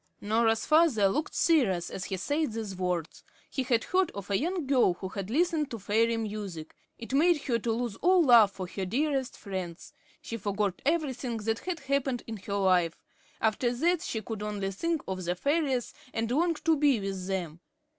[0.19, 3.23] Norah's father looked serious as he said these words.
[3.51, 6.75] He had heard of a young girl who had listened to fairy music.
[6.97, 9.93] It made her lose all love for her dearest friends.
[10.19, 12.97] She forgot everything that had happened in her life.
[13.39, 17.59] After that, she could only think of the fairies, and long to be with them.